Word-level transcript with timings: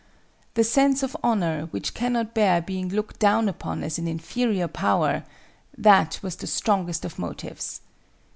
The 0.55 0.63
sense 0.63 1.03
of 1.03 1.15
honor 1.23 1.67
which 1.69 1.93
cannot 1.93 2.33
bear 2.33 2.59
being 2.59 2.89
looked 2.89 3.19
down 3.19 3.47
upon 3.47 3.83
as 3.83 3.99
an 3.99 4.07
inferior 4.07 4.67
power,—that 4.67 6.19
was 6.23 6.35
the 6.37 6.47
strongest 6.47 7.05
of 7.05 7.19
motives. 7.19 7.81